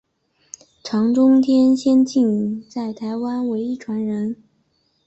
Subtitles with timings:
[0.83, 4.41] 常中天现今在台湾唯一传人。